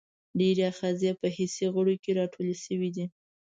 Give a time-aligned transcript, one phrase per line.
[0.39, 3.05] ډېری آخذې په حسي غړو کې را ټولې شوي دي.